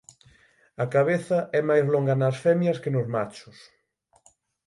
[0.83, 3.57] A cabeza é máis longa nas femias que nos machos.